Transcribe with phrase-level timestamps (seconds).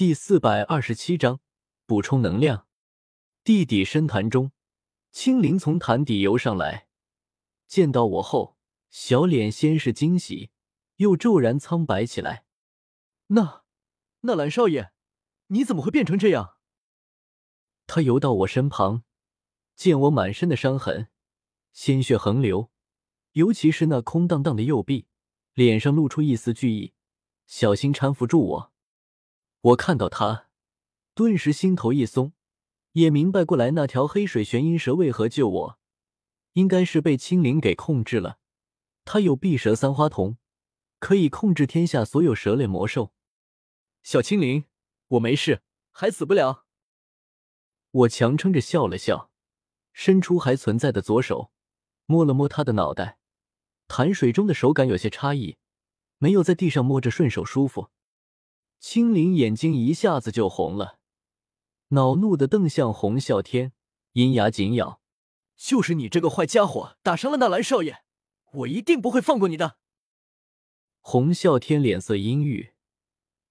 [0.00, 1.40] 第四百二十七章
[1.84, 2.66] 补充能量。
[3.44, 4.50] 地底深潭中，
[5.12, 6.88] 青灵从潭底游上来，
[7.66, 8.56] 见到我后，
[8.88, 10.52] 小脸先是惊喜，
[10.96, 12.46] 又骤然苍白起来。
[13.26, 13.64] 那，
[14.20, 14.90] 那蓝少爷，
[15.48, 16.56] 你怎么会变成这样？
[17.86, 19.04] 他游到我身旁，
[19.74, 21.08] 见我满身的伤痕，
[21.74, 22.70] 鲜血横流，
[23.32, 25.08] 尤其是那空荡荡的右臂，
[25.52, 26.94] 脸上露出一丝惧意，
[27.46, 28.72] 小心搀扶住我。
[29.62, 30.46] 我看到他，
[31.14, 32.32] 顿时心头一松，
[32.92, 35.78] 也明白过来那条黑水玄阴蛇为何救我，
[36.54, 38.38] 应该是被青灵给控制了。
[39.04, 40.38] 他有碧蛇三花瞳，
[40.98, 43.12] 可以控制天下所有蛇类魔兽。
[44.02, 44.64] 小青灵，
[45.08, 46.64] 我没事，还死不了。
[47.90, 49.30] 我强撑着笑了笑，
[49.92, 51.52] 伸出还存在的左手，
[52.06, 53.18] 摸了摸他的脑袋。
[53.88, 55.58] 潭水中的手感有些差异，
[56.16, 57.90] 没有在地上摸着顺手舒服。
[58.80, 60.98] 青灵眼睛一下子就红了，
[61.88, 63.74] 恼怒的瞪向洪啸天，
[64.14, 65.02] 银牙紧咬
[65.54, 67.98] ：“就是你这个坏家伙，打伤了纳兰少爷，
[68.52, 69.76] 我一定不会放过你的！”
[71.00, 72.70] 洪啸天脸色阴郁，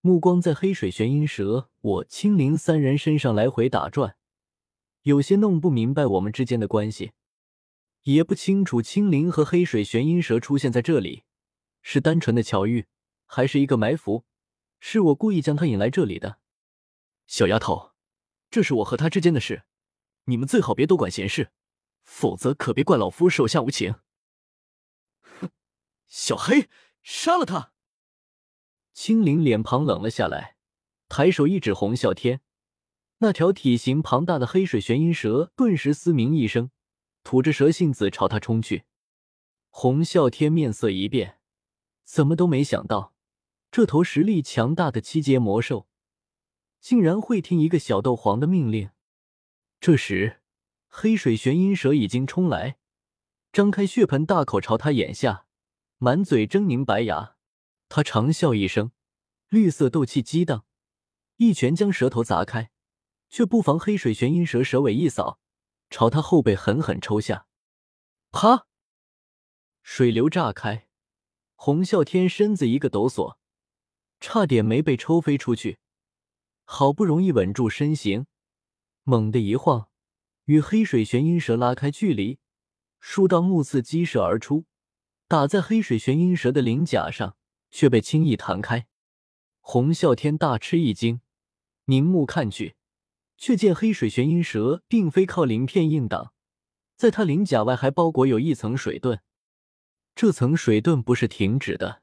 [0.02, 4.18] 目光在黑水玄阴蛇、我、青灵三人身上来回打转，
[5.04, 7.12] 有些弄不明白我们之间的关系，
[8.02, 11.24] 也不清楚青灵和黑水玄阴蛇出现在这里
[11.84, 12.88] 是单纯的巧遇，
[13.28, 14.26] 还是一个埋伏。
[14.80, 16.40] 是我故意将他引来这里的，
[17.28, 17.92] 小丫头，
[18.50, 19.64] 这是我和他之间的事，
[20.26, 21.52] 你们最好别多管闲事，
[22.04, 23.96] 否则可别怪老夫手下无情。
[25.22, 25.50] 哼，
[26.08, 26.70] 小黑，
[27.04, 27.74] 杀了他！
[28.94, 30.56] 青灵脸庞冷了下来，
[31.08, 32.42] 抬手一指洪啸天，
[33.20, 36.72] 那条体型庞大的黑水玄阴蛇顿时嘶鸣一声，
[37.24, 38.86] 吐着蛇信子朝他冲去。
[39.70, 41.40] 洪啸天面色一变，
[42.04, 43.14] 怎么都没想到。
[43.72, 45.88] 这头实力强大的七阶魔兽，
[46.80, 48.90] 竟然会听一个小斗皇的命令。
[49.80, 50.42] 这时，
[50.88, 52.78] 黑水玄阴蛇已经冲来，
[53.54, 55.46] 张开血盆大口朝他眼下，
[55.98, 57.36] 满嘴狰狞白牙。
[57.88, 58.92] 他长笑一声，
[59.48, 60.66] 绿色斗气激荡，
[61.38, 62.72] 一拳将蛇头砸开，
[63.30, 65.40] 却不防黑水玄阴蛇蛇尾一扫，
[65.90, 67.48] 朝他后背狠狠抽下。
[68.32, 68.68] 啪！
[69.82, 70.88] 水流炸开，
[71.56, 73.39] 洪啸天身子一个抖擞。
[74.20, 75.80] 差点没被抽飞出去，
[76.66, 78.26] 好不容易稳住身形，
[79.04, 79.90] 猛地一晃，
[80.46, 82.40] 与黑水玄阴蛇拉开距离，
[83.00, 84.66] 数道木刺激射而出，
[85.28, 87.38] 打在黑水玄阴蛇的鳞甲上，
[87.72, 88.88] 却被轻易弹开。
[89.62, 91.22] 洪啸天大吃一惊，
[91.86, 92.76] 凝目看去，
[93.38, 96.34] 却见黑水玄阴蛇并非靠鳞片硬挡，
[96.96, 99.22] 在它鳞甲外还包裹有一层水盾，
[100.14, 102.02] 这层水盾不是停止的。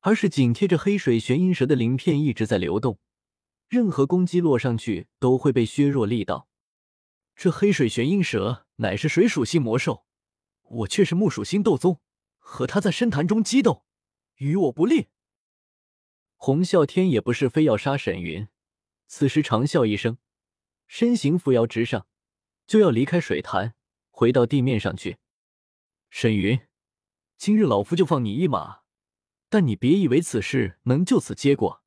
[0.00, 2.98] 而是紧贴着黑水玄阴蛇的鳞片一直在流动，
[3.68, 6.48] 任何攻击落上去都会被削弱力道。
[7.34, 10.04] 这黑水玄阴蛇乃是水属性魔兽，
[10.62, 12.00] 我却是木属性斗宗，
[12.38, 13.84] 和他在深潭中激斗，
[14.36, 15.08] 与我不利。
[16.36, 18.48] 洪啸天也不是非要杀沈云，
[19.06, 20.18] 此时长啸一声，
[20.86, 22.06] 身形扶摇直上，
[22.66, 23.74] 就要离开水潭，
[24.10, 25.18] 回到地面上去。
[26.10, 26.60] 沈云，
[27.36, 28.82] 今日老夫就放你一马。
[29.48, 31.82] 但你别以为此事能就此结果，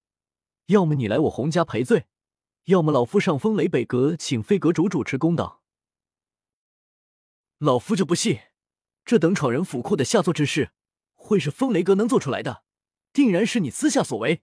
[0.67, 2.07] 要么你来我洪家赔罪，
[2.65, 5.61] 要么老夫上风雷北阁请飞阁主主持公道。
[7.59, 8.39] 老夫就不信，
[9.05, 10.71] 这等闯人府库的下作之事，
[11.13, 12.63] 会是风雷阁能做出来的？
[13.13, 14.41] 定然是你私下所为。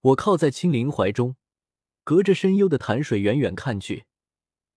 [0.00, 1.36] 我靠在青灵怀中，
[2.04, 4.06] 隔着深幽的潭水远远看去，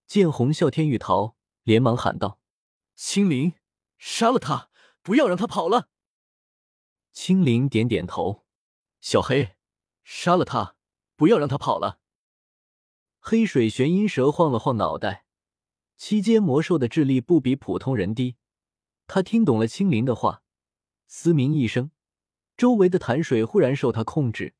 [0.07, 2.39] 见洪啸天欲逃，连忙喊道
[2.95, 3.53] ：“青灵，
[3.99, 4.69] 杀了他，
[5.03, 5.89] 不要让他跑了。”
[7.13, 8.43] 青灵点点头，
[8.99, 9.55] 小黑，
[10.03, 10.75] 杀了他，
[11.15, 11.99] 不要让他跑了。
[13.19, 15.25] 黑水玄阴蛇晃了晃脑袋，
[15.95, 18.37] 七阶魔兽的智力不比普通人低。
[19.05, 20.41] 他听懂了青灵的话，
[21.05, 21.91] 嘶鸣一声，
[22.57, 24.55] 周围的潭水忽然受他控制，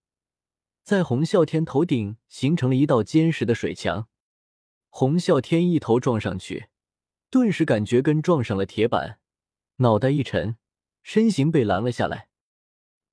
[0.84, 4.08] 在洪啸天头顶形成了一道坚实的水墙。
[4.90, 6.68] 洪啸天一头撞上去，
[7.32, 9.20] 顿时感觉跟撞上了铁板，
[9.78, 10.58] 脑袋一沉，
[11.02, 12.30] 身形被拦了下来。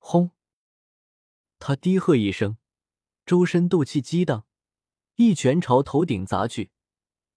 [0.03, 0.31] 轰！
[1.59, 2.57] 他低喝一声，
[3.23, 4.45] 周身斗气激荡，
[5.15, 6.71] 一拳朝头顶砸去，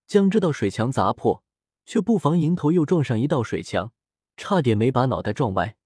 [0.06, 1.44] 将这道水墙砸破，
[1.84, 3.92] 却不妨迎头又撞上一道水墙，
[4.38, 5.76] 差点没把脑袋撞歪。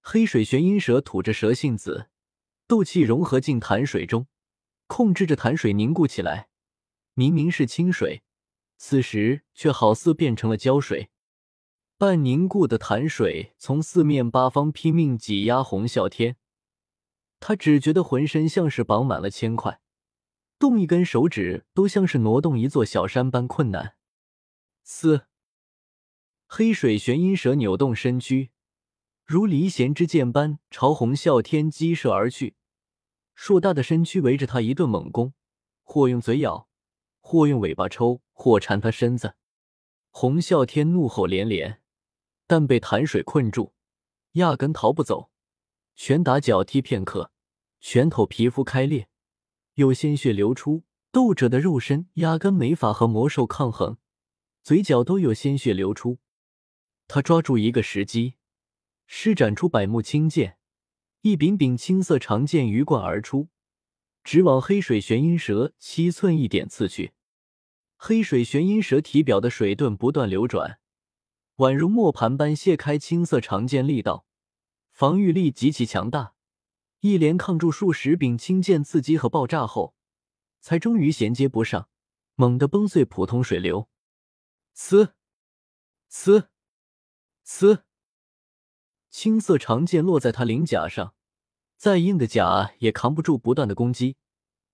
[0.00, 2.08] 黑水玄阴蛇吐着蛇信子，
[2.68, 4.28] 斗气融合进潭水中，
[4.86, 6.48] 控制着潭水凝固起来。
[7.14, 8.22] 明明是清水，
[8.76, 11.10] 此时却好似变成了胶水。
[11.98, 16.36] 半凝固的潭水从四面八方拼命挤压洪啸天，
[17.40, 19.80] 他只觉得浑身像是绑满了铅块，
[20.58, 23.94] 动一根手指都像是挪动一座小山般困难。
[24.82, 25.22] 嘶！
[26.46, 28.50] 黑水玄阴蛇扭动身躯，
[29.24, 32.56] 如离弦之箭般朝洪啸天击射而去。
[33.34, 35.32] 硕大的身躯围着他一顿猛攻，
[35.82, 36.68] 或用嘴咬，
[37.20, 39.36] 或用尾巴抽，或缠他身子。
[40.10, 41.80] 洪啸天怒吼连连，
[42.46, 43.72] 但被潭水困住，
[44.32, 45.30] 压根逃不走。
[45.94, 47.30] 拳打脚踢片刻，
[47.80, 49.08] 拳头皮肤开裂，
[49.74, 50.84] 有鲜血流出。
[51.12, 53.96] 斗者的肉身压根没法和魔兽抗衡，
[54.62, 56.18] 嘴角都有鲜血流出。
[57.08, 58.34] 他抓住一个时机，
[59.06, 60.58] 施展出百目青剑。
[61.22, 63.48] 一柄柄青色长剑鱼贯而出，
[64.22, 67.14] 直往黑水玄阴蛇七寸一点刺去。
[67.96, 70.78] 黑水玄阴蛇体表的水盾不断流转，
[71.56, 74.26] 宛如磨盘般卸开青色长剑力道，
[74.90, 76.34] 防御力极其强大。
[77.00, 79.94] 一连抗住数十柄青剑刺激和爆炸后，
[80.60, 81.88] 才终于衔接不上，
[82.34, 83.88] 猛地崩碎普通水流。
[84.76, 85.12] 呲，
[86.10, 86.48] 呲，
[87.46, 87.82] 呲。
[89.08, 91.14] 青色长剑落在他鳞甲上，
[91.76, 94.16] 再硬的甲也扛不住不断的攻击。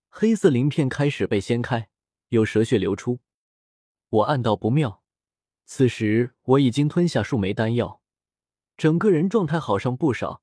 [0.09, 1.89] 黑色鳞片开始被掀开，
[2.31, 3.21] 有蛇血流出。
[4.09, 5.02] 我暗道不妙，
[5.75, 8.03] 此时我已经吞下数枚丹药，
[8.77, 10.43] 整个人状态好上不少，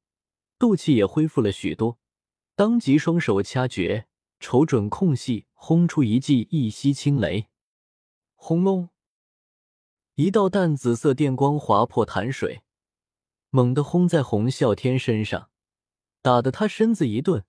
[0.57, 1.99] 斗气也恢复了许多。
[2.55, 4.07] 当即双手掐诀，
[4.39, 7.47] 瞅准空隙，轰出一记一息青雷。
[8.33, 8.89] 轰隆！
[10.15, 12.63] 一道淡紫色电光划破潭水。
[13.51, 15.51] 猛地轰在洪啸天身上，
[16.23, 17.45] 打得他身子一顿。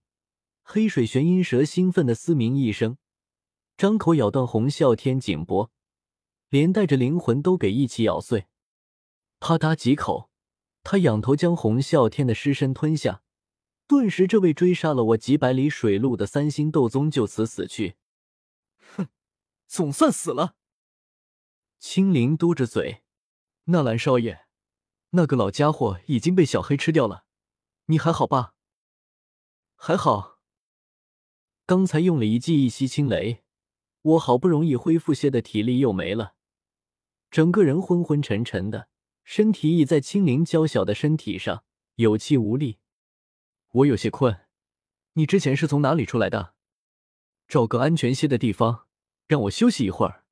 [0.63, 2.99] 黑水玄阴蛇兴奋的嘶鸣一声，
[3.79, 5.71] 张口咬断洪啸天颈脖，
[6.51, 8.47] 连带着灵魂都给一起咬碎。
[9.41, 10.31] 啪嗒几口，
[10.83, 13.23] 他仰头将洪啸天的尸身吞下。
[13.87, 17.97] 顿时，这位追杀了我几百里水路的三星斗宗就此死去。
[18.97, 19.09] 哼，
[19.67, 20.55] 总算死了。
[21.79, 23.03] 青灵嘟着嘴，
[23.65, 24.47] 纳兰少爷。
[25.11, 27.25] 那个老家伙已经被小黑吃掉了，
[27.87, 28.55] 你还好吧？
[29.75, 30.39] 还好。
[31.67, 33.43] 刚才用了一记一息青雷，
[34.03, 36.35] 我好不容易恢复些的体力又没了，
[37.31, 38.89] 整个人昏昏沉沉的，
[39.23, 42.79] 身体倚在青灵娇小的身体上，有气无力。
[43.71, 44.47] 我有些困，
[45.13, 46.55] 你之前是从哪里出来的？
[47.47, 48.89] 找个安全些的地方，
[49.29, 50.25] 让我休息一会儿。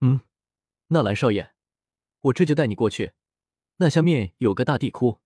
[0.00, 0.20] 嗯，
[0.88, 1.52] 纳兰少爷，
[2.20, 3.12] 我这就带你过去。
[3.76, 5.20] 那下面有个大地窟。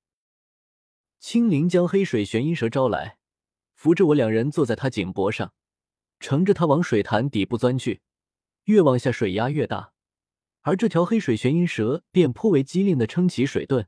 [1.19, 3.19] 青灵将黑水玄阴蛇招来，
[3.75, 5.53] 扶着我，两人坐在他颈脖上，
[6.19, 8.01] 乘着他往水潭底部钻去。
[8.65, 9.93] 越往下，水压越大，
[10.67, 13.87] 而这条黑水玄阴蛇便颇为机灵的撑起水盾，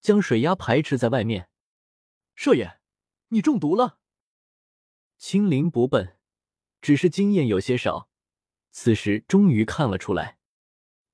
[0.00, 1.48] 将水压排斥在外面。
[2.34, 2.80] 少爷，
[3.28, 4.00] 你中毒了。
[5.16, 6.16] 青灵不笨，
[6.80, 8.08] 只是经验有些少，
[8.72, 10.38] 此时终于看了出来。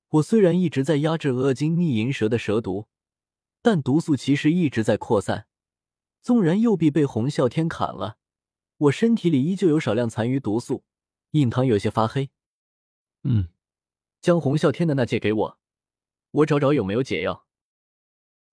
[0.08, 2.88] 我虽然一直在压制恶金逆银蛇的蛇毒，
[3.60, 5.46] 但毒素其实一直在扩散。
[6.22, 8.16] 纵然右臂被洪啸天砍了，
[8.78, 10.82] 我身体里依旧有少量残余毒素，
[11.32, 12.30] 印堂有些发黑。
[13.24, 13.48] 嗯，
[14.24, 15.58] 将洪啸天的那戒给我，
[16.30, 17.44] 我找找有没有解药。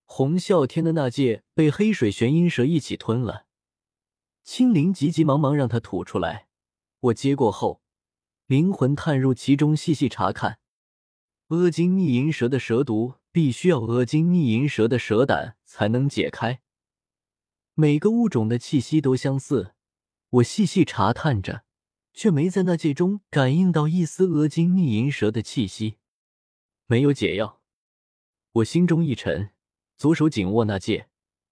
[0.03, 3.45] 洪啸天的那戒被黑水玄阴蛇一起吞了，
[4.43, 6.49] 青灵急急忙忙让他吐出来。
[6.99, 7.81] 我接过后，
[8.47, 10.59] 灵魂探入其中细细查看。
[11.47, 16.61] 阿金逆银蛇的蛇毒必须要阿金逆银蛇的蛇胆才能解开。
[17.75, 19.73] 每个物种的气息都相似，
[20.31, 21.63] 我细细查探着，
[22.13, 25.97] 却没在那戒中感应到一丝阿金逆银蛇的气息。
[26.87, 27.61] 没有解药，
[28.53, 29.51] 我心中一沉，
[29.97, 31.09] 左手紧握那戒，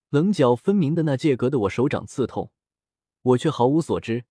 [0.10, 2.52] 棱角分明的那戒隔得我手掌刺痛，
[3.22, 4.26] 我却毫无所知，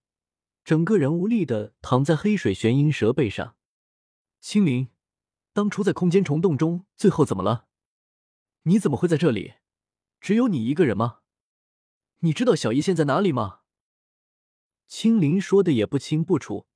[0.64, 3.56] 整个人无力的躺在黑水玄阴蛇背上。
[4.40, 4.88] 青灵。
[5.54, 7.66] 当初在空间虫洞中，最后怎么了？
[8.62, 9.54] 你怎么会在这里？
[10.20, 11.20] 只有你一个人吗？
[12.20, 13.57] 你知道小姨现在哪里吗？
[14.88, 16.66] 青灵说的也不清不楚，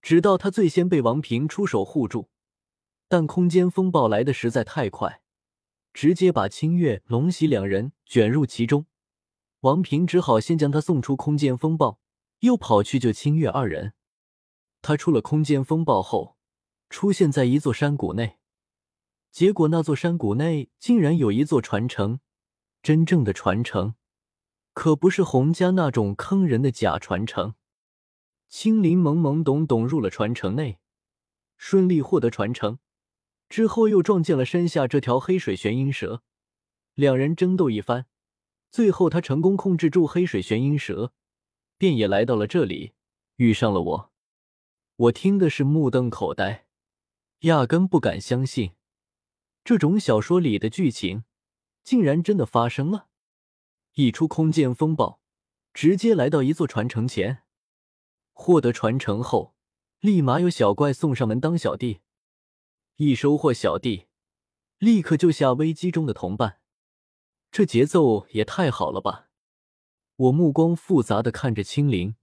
[0.00, 2.28] 直到他最先被王平出手护住，
[3.08, 5.22] 但空间风暴来的实在太快，
[5.92, 8.86] 直接把清月、龙喜两人卷入其中。
[9.60, 11.98] 王平只好先将他送出空间风暴，
[12.40, 13.94] 又跑去救清月二人。
[14.82, 16.36] 他出了空间风暴后。
[16.88, 18.40] 出现在一座山谷内，
[19.30, 22.18] 结果那座山谷内竟然有一座传承，
[22.82, 23.94] 真正的传承，
[24.72, 27.54] 可不是洪家那种坑人的假传承。
[28.48, 30.78] 青林懵懵懂懂入了传承内，
[31.56, 32.78] 顺利获得传承
[33.48, 36.22] 之后，又撞见了身下这条黑水玄阴蛇，
[36.94, 38.06] 两人争斗一番，
[38.70, 41.12] 最后他成功控制住黑水玄阴蛇，
[41.76, 42.92] 便也来到了这里，
[43.36, 44.12] 遇上了我。
[44.96, 46.66] 我听的是目瞪口呆，
[47.40, 48.72] 压根不敢相信，
[49.62, 51.24] 这种小说里的剧情
[51.84, 53.09] 竟然真的发生了。
[53.94, 55.20] 一出空间风暴，
[55.74, 57.42] 直接来到一座传承前，
[58.32, 59.54] 获得传承后，
[60.00, 62.00] 立马有小怪送上门当小弟。
[62.96, 64.06] 一收获小弟，
[64.78, 66.60] 立刻救下危机中的同伴，
[67.50, 69.28] 这节奏也太好了吧！
[70.16, 72.14] 我目光复杂的看着青灵。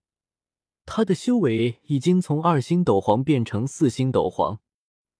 [0.85, 4.61] 他的修为已经从二星斗皇变成四星斗皇，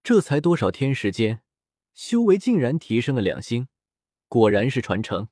[0.01, 1.41] 这才多少天时间，
[1.93, 3.67] 修为竟然提升了两星，
[4.29, 5.27] 果然是传承。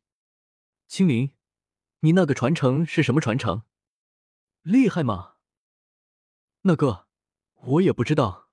[0.87, 1.31] 青灵，
[2.01, 3.63] 你那个传承是什么传承？
[4.61, 5.35] 厉害吗？
[6.61, 7.07] 那个
[7.55, 8.49] 我也不知道。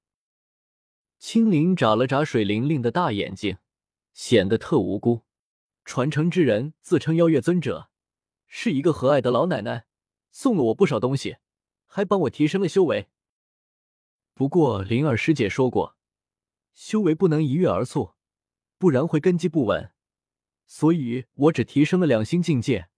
[1.18, 3.58] 青灵眨了眨水灵灵的大眼睛，
[4.14, 5.26] 显得特无辜。
[5.84, 7.90] 传承之人自称邀月尊者，
[8.46, 9.86] 是一个和蔼的老奶奶，
[10.30, 11.36] 送了我不少东西。
[11.86, 13.10] 还帮我提升了修为。
[14.32, 15.98] 不过灵儿师姐说过，
[16.72, 18.14] 修为不能一跃而速，
[18.78, 19.91] 不然会根基不稳。
[20.66, 22.88] 所以我只提升了两星境界，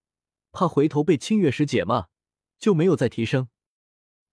[0.52, 2.09] 怕回头被清月师姐骂，
[2.59, 3.49] 就没有再提升。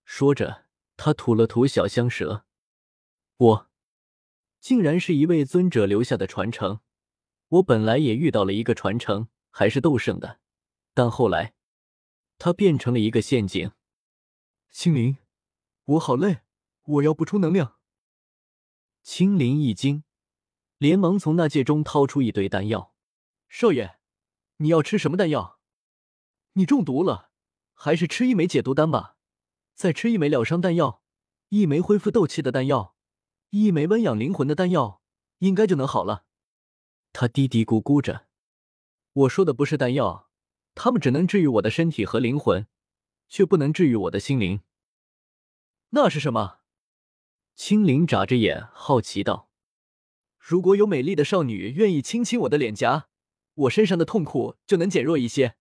[0.05, 0.65] 说着，
[0.97, 2.45] 他吐了吐小香舌。
[3.37, 3.71] 我
[4.59, 6.81] 竟然是一位尊者留下的传承。
[7.47, 10.39] 我本来也遇到了一个传承，还是斗圣的，
[10.93, 11.53] 但后来
[12.37, 13.71] 他变成了一个陷阱。
[14.69, 15.17] 青灵，
[15.85, 16.41] 我好累，
[16.83, 17.79] 我要补充能量。
[19.01, 20.03] 青灵一惊，
[20.77, 22.90] 连忙从那戒中掏出一堆丹药。
[23.53, 23.97] 少爷，
[24.59, 25.59] 你要吃什么丹药？
[26.53, 27.31] 你中毒了，
[27.73, 29.17] 还是吃一枚解毒丹吧。
[29.75, 31.03] 再吃一枚疗伤丹药，
[31.49, 32.95] 一枚恢复斗气的丹药，
[33.49, 35.01] 一枚温养灵魂的丹药，
[35.39, 36.23] 应该就能好了。
[37.11, 38.25] 他嘀嘀咕咕着
[39.11, 40.29] ：“我说的不是丹药，
[40.73, 42.65] 他们只能治愈我的身体和灵魂。”
[43.27, 44.61] 却不能治愈我的心灵。
[45.89, 46.59] 那是什么？
[47.55, 49.49] 青灵眨着眼，好奇道
[50.39, 53.09] ：“如果有美丽的少女愿意亲亲我的脸颊，
[53.53, 55.55] 我身上的痛苦就能减弱一些。”